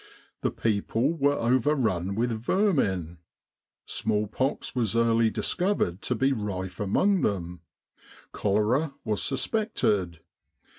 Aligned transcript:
The 0.41 0.49
people 0.49 1.13
were 1.13 1.35
overrun 1.37 2.15
with 2.15 2.31
vermin. 2.31 3.19
Smallpox 3.85 4.73
was 4.73 4.95
early 4.95 5.29
discovered 5.29 6.01
to 6.01 6.15
be 6.15 6.33
rife 6.33 6.79
among 6.79 7.21
them. 7.21 7.61
Cholera 8.31 8.95
was 9.05 9.21
suspected. 9.21 10.21